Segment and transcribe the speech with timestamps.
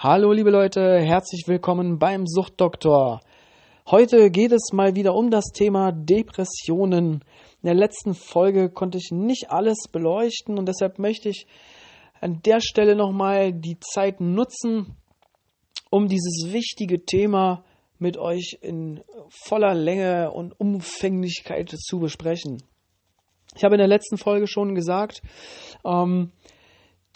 [0.00, 3.20] Hallo liebe Leute, herzlich willkommen beim Suchtdoktor.
[3.90, 7.14] Heute geht es mal wieder um das Thema Depressionen.
[7.14, 11.48] In der letzten Folge konnte ich nicht alles beleuchten und deshalb möchte ich
[12.20, 14.94] an der Stelle nochmal die Zeit nutzen,
[15.90, 17.64] um dieses wichtige Thema
[17.98, 22.62] mit euch in voller Länge und Umfänglichkeit zu besprechen.
[23.56, 25.22] Ich habe in der letzten Folge schon gesagt,
[25.84, 26.30] ähm,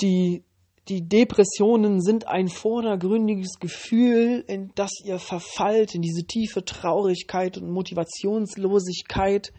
[0.01, 0.43] die
[0.89, 7.71] die Depressionen sind ein vordergründiges Gefühl, in das ihr verfallt, in diese tiefe Traurigkeit und
[7.71, 9.53] Motivationslosigkeit,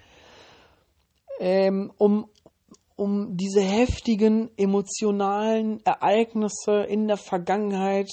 [1.40, 2.28] ähm, um,
[2.96, 8.10] um diese heftigen emotionalen Ereignisse in der Vergangenheit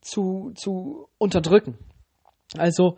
[0.00, 1.78] zu, zu unterdrücken.
[2.56, 2.96] Also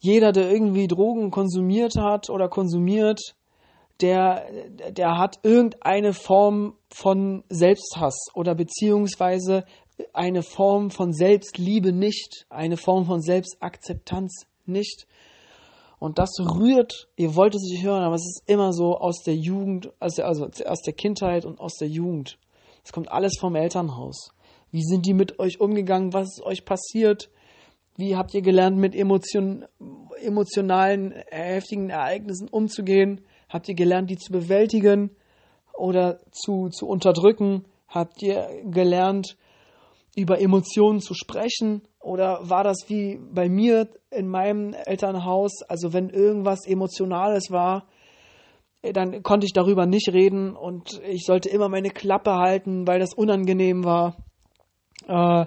[0.00, 3.20] jeder, der irgendwie Drogen konsumiert hat oder konsumiert,
[4.02, 4.46] der,
[4.90, 9.64] der hat irgendeine Form von Selbsthass oder beziehungsweise
[10.12, 15.06] eine Form von Selbstliebe nicht, eine Form von Selbstakzeptanz nicht.
[15.98, 19.36] Und das rührt, ihr wollt es nicht hören, aber es ist immer so aus der
[19.36, 22.38] Jugend, also, aus der Kindheit und aus der Jugend.
[22.82, 24.30] Es kommt alles vom Elternhaus.
[24.70, 26.14] Wie sind die mit euch umgegangen?
[26.14, 27.30] Was ist euch passiert?
[27.96, 29.66] Wie habt ihr gelernt, mit emotion,
[30.22, 33.20] emotionalen, heftigen Ereignissen umzugehen?
[33.50, 35.10] Habt ihr gelernt, die zu bewältigen
[35.74, 37.64] oder zu, zu unterdrücken?
[37.88, 39.36] Habt ihr gelernt,
[40.16, 41.82] über Emotionen zu sprechen?
[41.98, 45.62] Oder war das wie bei mir in meinem Elternhaus?
[45.68, 47.86] Also wenn irgendwas Emotionales war,
[48.82, 53.12] dann konnte ich darüber nicht reden und ich sollte immer meine Klappe halten, weil das
[53.12, 54.16] unangenehm war.
[55.06, 55.46] Äh,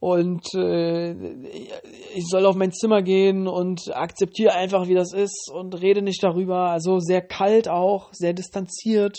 [0.00, 5.80] und äh, ich soll auf mein Zimmer gehen und akzeptiere einfach, wie das ist und
[5.80, 6.70] rede nicht darüber.
[6.70, 9.18] Also sehr kalt auch, sehr distanziert.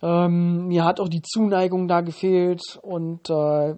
[0.00, 3.76] Ähm, mir hat auch die Zuneigung da gefehlt und äh,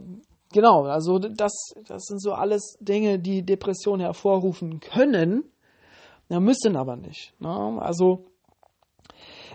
[0.53, 1.53] genau, also das,
[1.87, 5.43] das sind so alles Dinge, die Depressionen hervorrufen können,
[6.29, 7.35] ja, müssen aber nicht.
[7.41, 7.79] Ne?
[7.83, 8.27] Also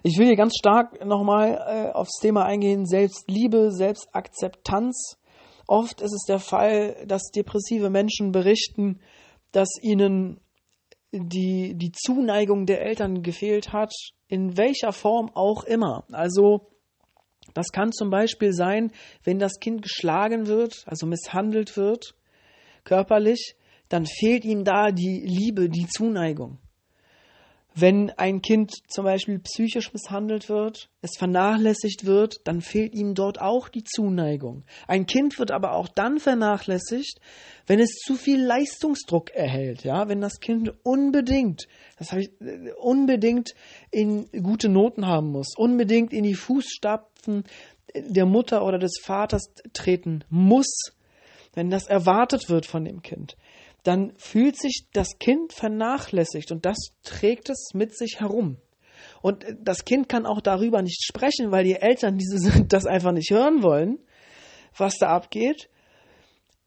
[0.04, 5.19] ich will hier ganz stark nochmal äh, aufs Thema eingehen, Selbstliebe, Selbstakzeptanz
[5.70, 9.02] Oft ist es der Fall, dass depressive Menschen berichten,
[9.52, 10.42] dass ihnen
[11.12, 13.94] die, die Zuneigung der Eltern gefehlt hat,
[14.28, 16.06] in welcher Form auch immer.
[16.12, 16.72] Also
[17.54, 18.92] das kann zum Beispiel sein,
[19.24, 22.16] wenn das Kind geschlagen wird, also misshandelt wird,
[22.84, 23.56] körperlich,
[23.90, 26.58] dann fehlt ihm da die Liebe, die Zuneigung.
[27.76, 33.40] Wenn ein Kind zum Beispiel psychisch misshandelt wird, es vernachlässigt wird, dann fehlt ihm dort
[33.40, 34.66] auch die Zuneigung.
[34.88, 37.22] Ein Kind wird aber auch dann vernachlässigt,
[37.68, 42.32] wenn es zu viel Leistungsdruck erhält, ja, wenn das Kind unbedingt, das habe ich,
[42.78, 43.52] unbedingt
[43.92, 47.44] in gute Noten haben muss, unbedingt in die Fußstapfen
[47.96, 50.92] der Mutter oder des Vaters treten muss,
[51.54, 53.38] wenn das erwartet wird von dem Kind
[53.84, 58.58] dann fühlt sich das Kind vernachlässigt und das trägt es mit sich herum.
[59.22, 63.32] Und das Kind kann auch darüber nicht sprechen, weil die Eltern diese, das einfach nicht
[63.32, 64.00] hören wollen,
[64.78, 65.70] was da abgeht.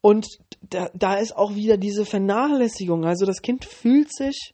[0.00, 0.26] Und
[0.62, 3.04] da, da ist auch wieder diese Vernachlässigung.
[3.04, 4.52] Also das Kind fühlt sich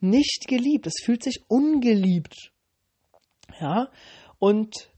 [0.00, 2.52] nicht geliebt, es fühlt sich ungeliebt.
[3.60, 3.90] Ja,
[4.38, 4.88] und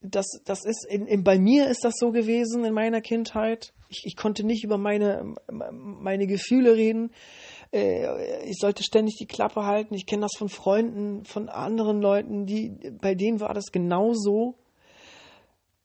[0.00, 3.72] das, das ist, in, in, bei mir ist das so gewesen in meiner Kindheit.
[3.88, 7.10] Ich, ich konnte nicht über meine, meine Gefühle reden.
[7.72, 9.94] Äh, ich sollte ständig die Klappe halten.
[9.94, 14.54] Ich kenne das von Freunden, von anderen Leuten, die, bei denen war das genauso.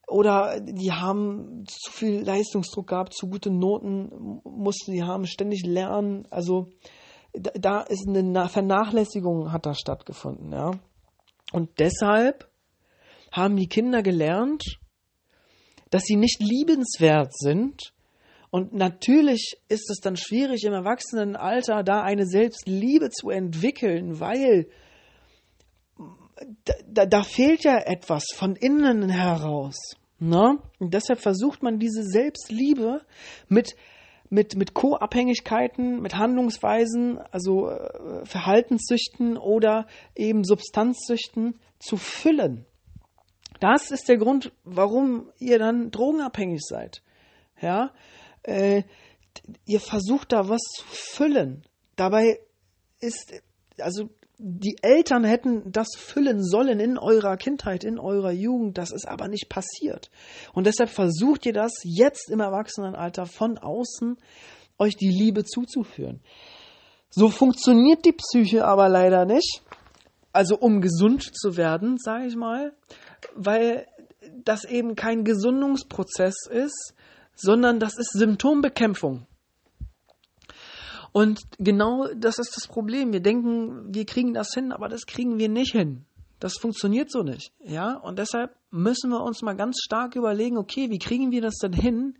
[0.08, 6.26] Oder die haben zu viel Leistungsdruck gehabt, zu gute Noten mussten die haben, ständig lernen.
[6.30, 6.68] Also
[7.32, 10.72] da ist eine Vernachlässigung hat da stattgefunden, ja.
[11.52, 12.50] Und deshalb
[13.30, 14.78] haben die Kinder gelernt,
[15.92, 17.92] dass sie nicht liebenswert sind.
[18.50, 24.68] Und natürlich ist es dann schwierig im Erwachsenenalter da eine Selbstliebe zu entwickeln, weil
[26.86, 29.76] da, da fehlt ja etwas von innen heraus.
[30.18, 30.58] Ne?
[30.78, 33.02] Und deshalb versucht man diese Selbstliebe
[33.48, 33.76] mit,
[34.30, 39.86] mit, mit Co-Abhängigkeiten, mit Handlungsweisen, also äh, Verhaltenssüchten oder
[40.16, 42.64] eben Substanzsüchten zu füllen.
[43.62, 47.00] Das ist der Grund, warum ihr dann drogenabhängig seid.
[47.60, 47.92] Ja,
[48.42, 48.82] äh,
[49.64, 51.62] ihr versucht da was zu füllen.
[51.94, 52.40] Dabei
[52.98, 53.32] ist,
[53.78, 58.78] also die Eltern hätten das füllen sollen in eurer Kindheit, in eurer Jugend.
[58.78, 60.10] Das ist aber nicht passiert.
[60.52, 64.18] Und deshalb versucht ihr das jetzt im Erwachsenenalter von außen
[64.76, 66.20] euch die Liebe zuzuführen.
[67.10, 69.62] So funktioniert die Psyche aber leider nicht.
[70.32, 72.72] Also um gesund zu werden, sage ich mal,
[73.34, 73.86] weil
[74.44, 76.94] das eben kein Gesundungsprozess ist,
[77.34, 79.26] sondern das ist Symptombekämpfung.
[81.12, 83.12] Und genau das ist das Problem.
[83.12, 86.06] Wir denken, wir kriegen das hin, aber das kriegen wir nicht hin.
[86.40, 87.52] Das funktioniert so nicht.
[87.60, 91.58] Ja, und deshalb müssen wir uns mal ganz stark überlegen, okay, wie kriegen wir das
[91.58, 92.18] denn hin,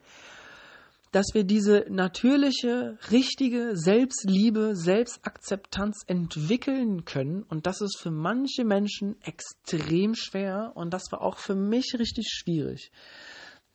[1.12, 7.42] dass wir diese natürliche, richtige Selbstliebe, Selbstakzeptanz entwickeln können.
[7.44, 12.28] Und das ist für manche Menschen extrem schwer und das war auch für mich richtig
[12.30, 12.90] schwierig.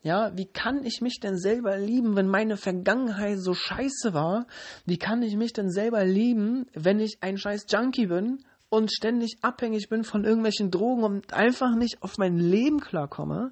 [0.01, 4.48] Ja, wie kann ich mich denn selber lieben, wenn meine Vergangenheit so scheiße war?
[4.86, 8.39] Wie kann ich mich denn selber lieben, wenn ich ein scheiß Junkie bin
[8.69, 13.51] und ständig abhängig bin von irgendwelchen Drogen und einfach nicht auf mein Leben klarkomme?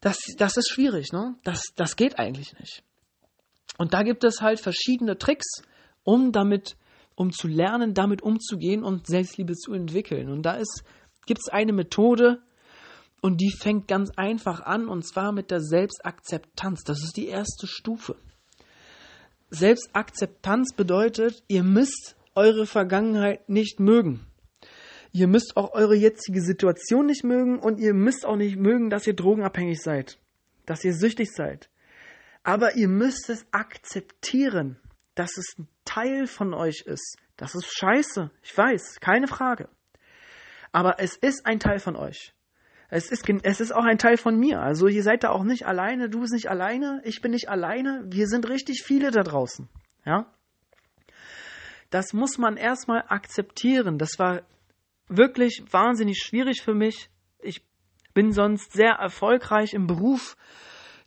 [0.00, 1.36] Das, das ist schwierig, ne?
[1.44, 2.82] Das, das geht eigentlich nicht.
[3.78, 5.62] Und da gibt es halt verschiedene Tricks,
[6.04, 6.76] um damit,
[7.14, 10.30] um zu lernen, damit umzugehen und Selbstliebe zu entwickeln.
[10.30, 10.60] Und da
[11.26, 12.42] gibt es eine Methode,
[13.26, 16.84] und die fängt ganz einfach an, und zwar mit der Selbstakzeptanz.
[16.84, 18.16] Das ist die erste Stufe.
[19.50, 24.26] Selbstakzeptanz bedeutet, ihr müsst eure Vergangenheit nicht mögen.
[25.16, 29.06] Ihr müsst auch eure jetzige Situation nicht mögen und ihr müsst auch nicht mögen, dass
[29.06, 30.18] ihr drogenabhängig seid,
[30.66, 31.70] dass ihr süchtig seid.
[32.42, 34.78] Aber ihr müsst es akzeptieren,
[35.14, 37.16] dass es ein Teil von euch ist.
[37.38, 39.70] Das ist scheiße, ich weiß, keine Frage.
[40.70, 42.34] Aber es ist ein Teil von euch.
[42.90, 44.60] Es ist, es ist auch ein Teil von mir.
[44.60, 48.04] Also ihr seid da auch nicht alleine, du bist nicht alleine, ich bin nicht alleine,
[48.04, 49.66] wir sind richtig viele da draußen.
[50.04, 50.26] Ja?
[51.88, 53.96] Das muss man erstmal akzeptieren.
[53.96, 54.42] Das war
[55.08, 57.10] wirklich wahnsinnig schwierig für mich.
[57.38, 57.62] Ich
[58.14, 60.36] bin sonst sehr erfolgreich im Beruf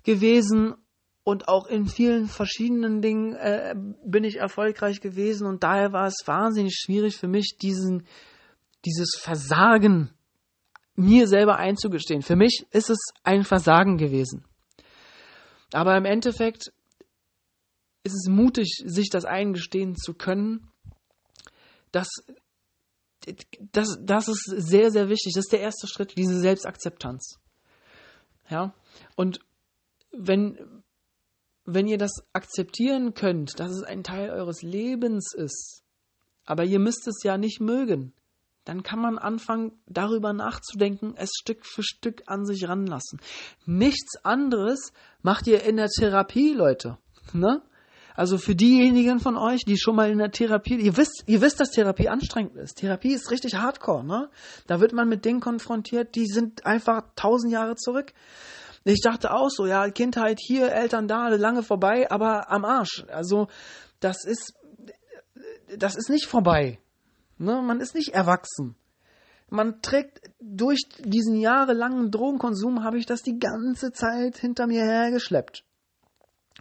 [0.03, 0.75] gewesen
[1.23, 3.75] und auch in vielen verschiedenen Dingen äh,
[4.05, 8.07] bin ich erfolgreich gewesen und daher war es wahnsinnig schwierig für mich, diesen,
[8.85, 10.11] dieses Versagen
[10.95, 12.21] mir selber einzugestehen.
[12.21, 14.45] Für mich ist es ein Versagen gewesen.
[15.71, 16.73] Aber im Endeffekt
[18.03, 20.71] ist es mutig, sich das eingestehen zu können,
[21.91, 22.09] dass
[23.71, 25.33] das, das ist sehr, sehr wichtig.
[25.33, 27.39] Das ist der erste Schritt, diese Selbstakzeptanz.
[28.49, 28.73] Ja,
[29.15, 29.39] und
[30.11, 30.83] wenn,
[31.65, 35.83] wenn ihr das akzeptieren könnt, dass es ein Teil eures Lebens ist,
[36.45, 38.13] aber ihr müsst es ja nicht mögen,
[38.65, 43.19] dann kann man anfangen, darüber nachzudenken, es Stück für Stück an sich ranlassen.
[43.65, 46.97] Nichts anderes macht ihr in der Therapie, Leute.
[47.33, 47.61] Ne?
[48.19, 51.61] Also für diejenigen von euch, die schon mal in der Therapie, ihr wisst, ihr wisst,
[51.61, 52.79] dass Therapie anstrengend ist.
[52.79, 54.29] Therapie ist richtig hardcore, ne?
[54.67, 58.11] Da wird man mit Dingen konfrontiert, die sind einfach tausend Jahre zurück.
[58.83, 63.05] Ich dachte auch so, ja, Kindheit hier, Eltern da, lange vorbei, aber am Arsch.
[63.07, 63.47] Also,
[64.01, 64.53] das ist,
[65.77, 66.77] das ist nicht vorbei.
[67.37, 67.61] Ne?
[67.61, 68.75] Man ist nicht erwachsen.
[69.47, 75.63] Man trägt durch diesen jahrelangen Drogenkonsum habe ich das die ganze Zeit hinter mir hergeschleppt.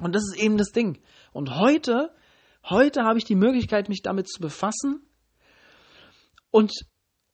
[0.00, 0.98] Und das ist eben das Ding.
[1.32, 2.14] Und heute,
[2.64, 5.02] heute habe ich die Möglichkeit, mich damit zu befassen
[6.50, 6.72] und,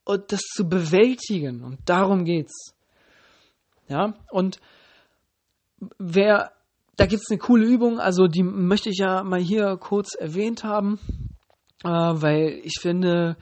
[0.05, 1.63] und das zu bewältigen.
[1.63, 2.75] Und darum geht's.
[3.89, 4.61] Ja, und
[5.99, 6.53] wer,
[6.97, 10.99] da gibt's eine coole Übung, also die möchte ich ja mal hier kurz erwähnt haben,
[11.85, 13.37] äh, weil ich finde,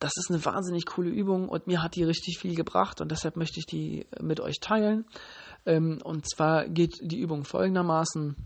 [0.00, 3.36] das ist eine wahnsinnig coole Übung und mir hat die richtig viel gebracht und deshalb
[3.36, 5.06] möchte ich die mit euch teilen.
[5.66, 8.36] Ähm, und zwar geht die Übung folgendermaßen.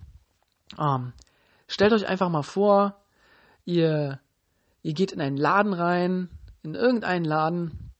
[0.78, 1.12] Ähm,
[1.66, 2.96] stellt euch einfach mal vor,
[3.64, 4.20] ihr,
[4.82, 6.30] ihr geht in einen Laden rein,
[6.62, 7.92] in irgendeinen Laden,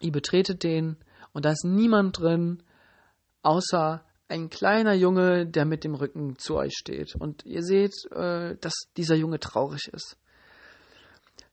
[0.00, 0.96] ihr betretet den
[1.32, 2.62] und da ist niemand drin,
[3.42, 7.16] außer ein kleiner Junge, der mit dem Rücken zu euch steht.
[7.16, 10.16] Und ihr seht, äh, dass dieser Junge traurig ist.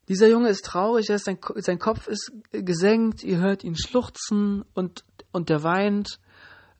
[0.07, 5.03] Dieser Junge ist traurig, ist, sein, sein Kopf ist gesenkt, ihr hört ihn schluchzen und,
[5.31, 6.19] und der weint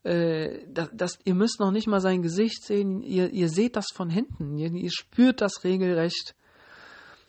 [0.08, 3.88] äh, das, das, ihr müsst noch nicht mal sein Gesicht sehen, ihr, ihr seht das
[3.94, 6.34] von hinten, ihr, ihr spürt das regelrecht.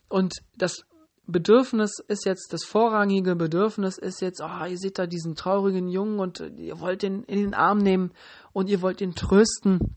[0.09, 0.85] Und das
[1.27, 6.21] Bedürfnis ist jetzt, das vorrangige Bedürfnis ist jetzt, oh, ihr seht da diesen traurigen Jungen
[6.21, 8.13] und ihr wollt ihn in den Arm nehmen
[8.53, 9.97] und ihr wollt ihn trösten.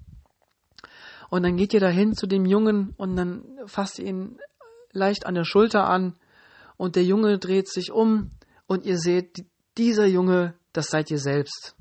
[1.29, 4.39] Und dann geht ihr dahin zu dem Jungen und dann fasst ihr ihn
[4.91, 6.15] leicht an der Schulter an
[6.77, 8.31] und der Junge dreht sich um
[8.65, 9.45] und ihr seht,
[9.77, 11.75] dieser Junge, das seid ihr selbst.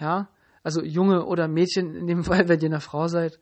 [0.00, 0.28] Ja,
[0.62, 3.38] also Junge oder Mädchen in dem Fall, wenn ihr eine Frau seid.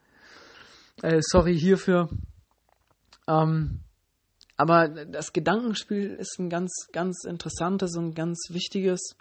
[1.03, 2.09] Äh, sorry hierfür.
[3.29, 3.81] Ähm,
[4.57, 9.17] aber das Gedankenspiel ist ein ganz, ganz interessantes und ganz wichtiges.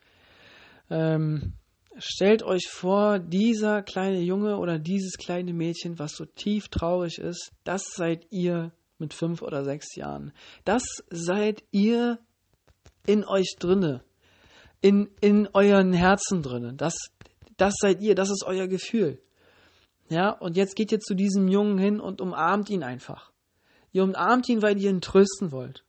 [0.90, 1.54] Ähm,
[1.98, 7.52] stellt euch vor, dieser kleine Junge oder dieses kleine Mädchen, was so tief traurig ist,
[7.66, 10.32] das seid ihr mit fünf oder sechs Jahren.
[10.64, 12.20] Das seid ihr
[13.06, 14.04] in euch drinne
[14.86, 16.78] in, in euren Herzen drin.
[16.78, 16.94] Das,
[17.58, 19.20] das seid ihr, das ist euer Gefühl.
[20.10, 23.32] Ja, und jetzt geht ihr zu diesem Jungen hin und umarmt ihn einfach.
[23.94, 25.84] Ihr umarmt ihn, weil ihr ihn trösten wollt.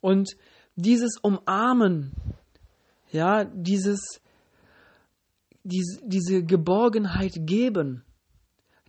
[0.00, 0.36] Und
[0.74, 2.12] dieses Umarmen,
[3.12, 4.20] ja, dieses,
[5.62, 8.02] diese, diese Geborgenheit geben,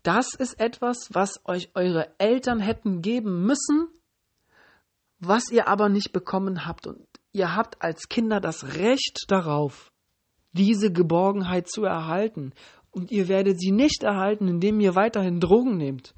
[0.02, 3.90] das ist etwas, was euch eure Eltern hätten geben müssen,
[5.20, 6.88] was ihr aber nicht bekommen habt.
[6.88, 9.92] Und ihr habt als Kinder das Recht darauf,
[10.54, 12.54] diese Geborgenheit zu erhalten.
[12.92, 16.14] Und ihr werdet sie nicht erhalten, indem ihr weiterhin Drogen nehmt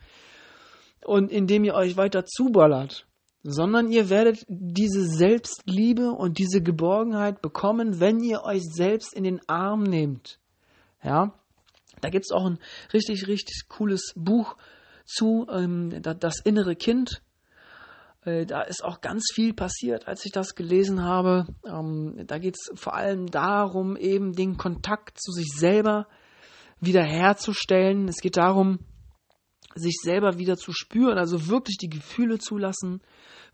[1.05, 3.07] und indem ihr euch weiter zuballert,
[3.43, 9.39] sondern ihr werdet diese Selbstliebe und diese Geborgenheit bekommen, wenn ihr euch selbst in den
[9.47, 10.39] Arm nehmt.
[11.01, 11.33] Ja,
[12.01, 12.59] da gibt es auch ein
[12.91, 14.57] richtig, richtig cooles Buch
[15.05, 17.21] zu, ähm, das innere Kind.
[18.25, 21.47] Äh, da ist auch ganz viel passiert, als ich das gelesen habe.
[21.65, 26.07] Ähm, da geht es vor allem darum, eben den Kontakt zu sich selber
[26.79, 28.07] wiederherzustellen.
[28.07, 28.79] Es geht darum,
[29.75, 33.01] sich selber wieder zu spüren, also wirklich die Gefühle zulassen,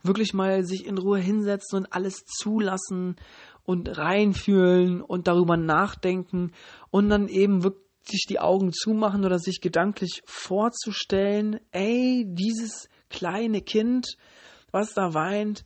[0.04, 3.16] wirklich mal sich in Ruhe hinsetzen und alles zulassen
[3.64, 6.52] und reinfühlen und darüber nachdenken
[6.92, 14.18] und dann eben wirklich die Augen zumachen oder sich gedanklich vorzustellen, ey, dieses kleine Kind,
[14.72, 15.64] was da weint,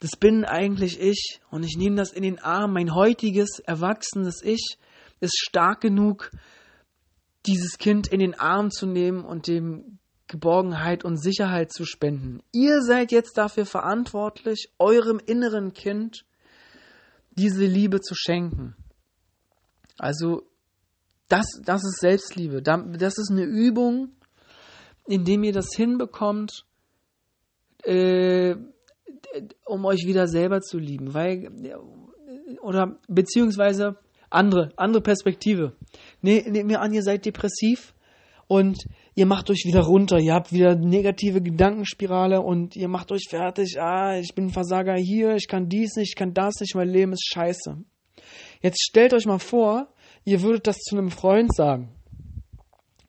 [0.00, 2.72] das bin eigentlich ich und ich nehme das in den Arm.
[2.72, 4.78] Mein heutiges, erwachsenes Ich
[5.20, 6.30] ist stark genug,
[7.46, 12.42] dieses Kind in den Arm zu nehmen und dem Geborgenheit und Sicherheit zu spenden.
[12.52, 16.24] Ihr seid jetzt dafür verantwortlich, eurem inneren Kind
[17.30, 18.76] diese Liebe zu schenken.
[19.96, 20.42] Also
[21.28, 22.62] das, das ist Selbstliebe.
[22.62, 24.12] Das ist eine Übung,
[25.06, 26.66] indem ihr das hinbekommt,
[27.84, 28.54] äh,
[29.66, 31.14] um euch wieder selber zu lieben.
[31.14, 31.50] Weil,
[32.62, 33.96] oder beziehungsweise
[34.30, 35.74] andere, andere Perspektive.
[36.22, 37.94] Ne, nehmt mir an, ihr seid depressiv
[38.46, 43.24] und ihr macht euch wieder runter, ihr habt wieder negative Gedankenspirale und ihr macht euch
[43.28, 46.88] fertig, ah, ich bin Versager hier, ich kann dies nicht, ich kann das nicht, mein
[46.88, 47.76] Leben ist scheiße.
[48.62, 49.88] Jetzt stellt euch mal vor,
[50.24, 51.90] ihr würdet das zu einem Freund sagen.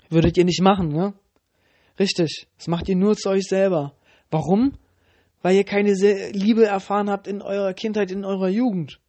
[0.09, 1.13] Würdet ihr nicht machen, ne?
[1.99, 3.93] Richtig, das macht ihr nur zu euch selber.
[4.31, 4.73] Warum?
[5.41, 8.99] Weil ihr keine Liebe erfahren habt in eurer Kindheit, in eurer Jugend.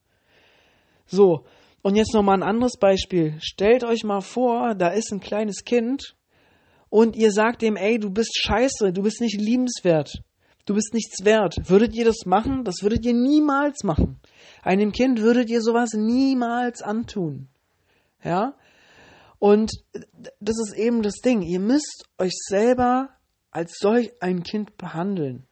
[1.06, 1.44] So,
[1.82, 3.36] und jetzt nochmal ein anderes Beispiel.
[3.40, 6.14] Stellt euch mal vor, da ist ein kleines Kind
[6.88, 10.22] und ihr sagt dem, ey, du bist scheiße, du bist nicht liebenswert,
[10.66, 11.56] du bist nichts wert.
[11.68, 12.64] Würdet ihr das machen?
[12.64, 14.20] Das würdet ihr niemals machen.
[14.62, 17.48] Einem Kind würdet ihr sowas niemals antun.
[18.22, 18.54] Ja?
[19.38, 19.72] Und
[20.40, 21.42] das ist eben das Ding.
[21.42, 23.08] Ihr müsst euch selber
[23.50, 25.46] als solch ein Kind behandeln.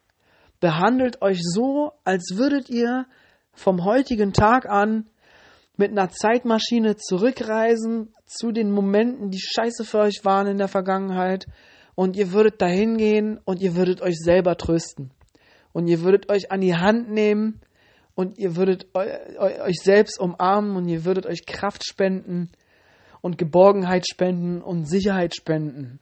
[0.61, 3.07] Behandelt euch so, als würdet ihr
[3.53, 5.09] vom heutigen Tag an
[5.77, 11.47] mit einer Zeitmaschine zurückreisen zu den Momenten, die scheiße für euch waren in der Vergangenheit
[11.95, 15.13] und ihr würdet dahin gehen und ihr würdet euch selber trösten.
[15.73, 17.61] Und ihr würdet euch an die Hand nehmen
[18.15, 22.51] und ihr würdet euch selbst umarmen und ihr würdet euch Kraft spenden
[23.21, 26.01] und Geborgenheit spenden und Sicherheit spenden.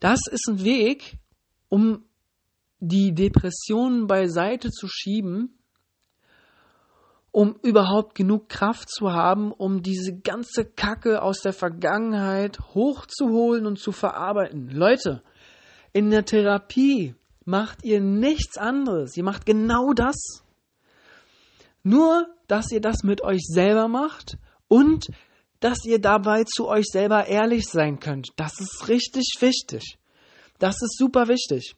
[0.00, 1.18] Das ist ein Weg,
[1.68, 2.04] um
[2.80, 5.56] die Depressionen beiseite zu schieben
[7.36, 13.78] um überhaupt genug Kraft zu haben, um diese ganze Kacke aus der Vergangenheit hochzuholen und
[13.78, 14.70] zu verarbeiten.
[14.70, 15.22] Leute,
[15.92, 19.18] in der Therapie macht ihr nichts anderes.
[19.18, 20.16] Ihr macht genau das.
[21.82, 25.08] Nur, dass ihr das mit euch selber macht und
[25.66, 28.30] dass ihr dabei zu euch selber ehrlich sein könnt.
[28.36, 29.98] Das ist richtig wichtig.
[30.58, 31.74] Das ist super wichtig.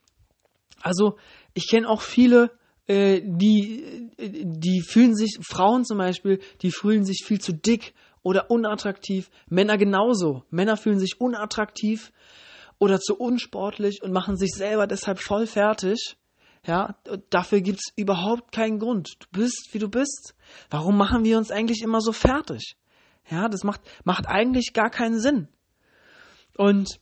[0.83, 1.16] Also,
[1.54, 2.50] ich kenne auch viele
[2.87, 8.50] äh, die, die fühlen sich, Frauen zum Beispiel, die fühlen sich viel zu dick oder
[8.50, 9.30] unattraktiv.
[9.49, 10.45] Männer genauso.
[10.50, 12.12] Männer fühlen sich unattraktiv
[12.78, 16.16] oder zu unsportlich und machen sich selber deshalb voll fertig.
[16.66, 16.97] Ja,
[17.30, 19.16] dafür gibt's überhaupt keinen Grund.
[19.21, 20.35] Du bist, wie du bist.
[20.71, 22.76] Warum machen wir uns eigentlich immer so fertig?
[23.30, 25.49] Ja, das macht, macht eigentlich gar keinen Sinn.
[26.56, 27.00] Und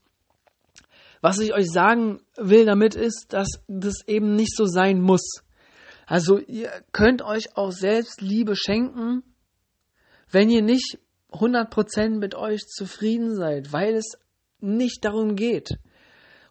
[1.20, 5.42] was ich euch sagen will damit ist, dass das eben nicht so sein muss.
[6.06, 9.22] Also ihr könnt euch auch selbst Liebe schenken,
[10.30, 10.98] wenn ihr nicht
[11.32, 14.18] 100% mit euch zufrieden seid, weil es
[14.60, 15.78] nicht darum geht,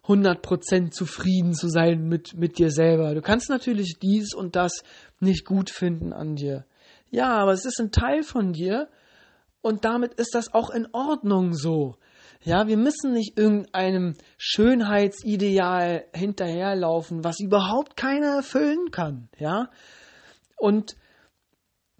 [0.04, 3.14] 100% zufrieden zu sein mit, mit dir selber.
[3.14, 4.82] Du kannst natürlich dies und das
[5.20, 6.64] nicht gut finden an dir.
[7.10, 8.88] Ja, aber es ist ein Teil von dir
[9.66, 11.96] und damit ist das auch in Ordnung so.
[12.44, 19.28] Ja, wir müssen nicht irgendeinem Schönheitsideal hinterherlaufen, was überhaupt keiner erfüllen kann.
[19.40, 19.70] Ja,
[20.56, 20.96] und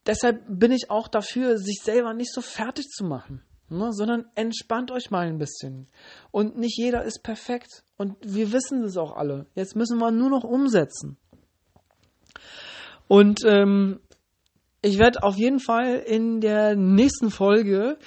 [0.07, 4.93] deshalb bin ich auch dafür, sich selber nicht so fertig zu machen, ne, sondern entspannt
[4.93, 5.89] euch mal ein bisschen.
[6.31, 7.83] Und nicht jeder ist perfekt.
[7.97, 9.47] Und wir wissen es auch alle.
[9.57, 11.17] Jetzt müssen wir nur noch umsetzen.
[13.09, 13.99] Und ähm,
[14.87, 17.99] ich werde auf jeden Fall in der nächsten Folge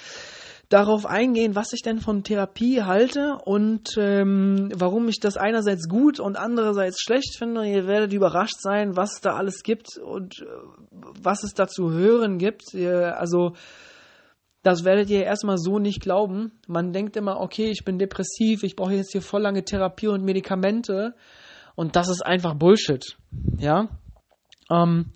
[0.70, 6.20] darauf eingehen, was ich denn von Therapie halte und ähm, warum ich das einerseits gut
[6.20, 7.66] und andererseits schlecht finde.
[7.66, 10.46] Ihr werdet überrascht sein, was da alles gibt und äh,
[11.20, 12.72] was es da zu hören gibt.
[12.72, 13.54] Ihr, also
[14.62, 16.52] das werdet ihr erstmal so nicht glauben.
[16.68, 20.22] Man denkt immer, okay, ich bin depressiv, ich brauche jetzt hier voll lange Therapie und
[20.22, 21.14] Medikamente
[21.74, 23.16] und das ist einfach Bullshit.
[23.58, 23.88] Ja.
[24.70, 25.06] Ähm,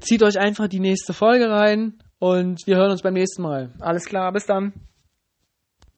[0.00, 3.70] zieht euch einfach die nächste Folge rein und wir hören uns beim nächsten Mal.
[3.80, 4.72] Alles klar, bis dann.